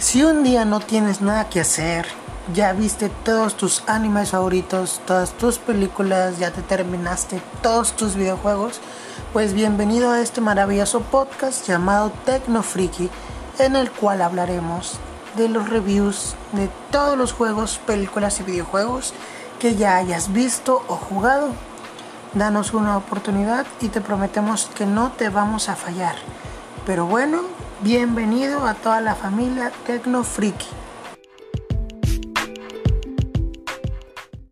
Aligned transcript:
Si 0.00 0.24
un 0.24 0.42
día 0.42 0.64
no 0.64 0.80
tienes 0.80 1.20
nada 1.20 1.50
que 1.50 1.60
hacer, 1.60 2.06
ya 2.54 2.72
viste 2.72 3.10
todos 3.22 3.54
tus 3.54 3.84
animes 3.86 4.30
favoritos, 4.30 4.98
todas 5.06 5.32
tus 5.32 5.58
películas, 5.58 6.38
ya 6.38 6.50
te 6.52 6.62
terminaste 6.62 7.42
todos 7.62 7.92
tus 7.92 8.14
videojuegos, 8.14 8.80
pues 9.34 9.52
bienvenido 9.52 10.10
a 10.10 10.22
este 10.22 10.40
maravilloso 10.40 11.02
podcast 11.02 11.68
llamado 11.68 12.12
Tecno 12.24 12.62
Freaky, 12.62 13.10
en 13.58 13.76
el 13.76 13.90
cual 13.90 14.22
hablaremos 14.22 14.98
de 15.36 15.50
los 15.50 15.68
reviews 15.68 16.34
de 16.52 16.70
todos 16.90 17.18
los 17.18 17.34
juegos, 17.34 17.78
películas 17.86 18.40
y 18.40 18.44
videojuegos 18.44 19.12
que 19.58 19.76
ya 19.76 19.98
hayas 19.98 20.32
visto 20.32 20.82
o 20.88 20.96
jugado. 20.96 21.50
Danos 22.32 22.72
una 22.72 22.96
oportunidad 22.96 23.66
y 23.82 23.88
te 23.88 24.00
prometemos 24.00 24.70
que 24.74 24.86
no 24.86 25.12
te 25.12 25.28
vamos 25.28 25.68
a 25.68 25.76
fallar. 25.76 26.16
Pero 26.86 27.04
bueno, 27.04 27.42
bienvenido 27.82 28.66
a 28.66 28.74
toda 28.74 29.00
la 29.00 29.14
familia 29.14 29.72
Tecno 29.86 30.22
Freaky. 30.22 30.66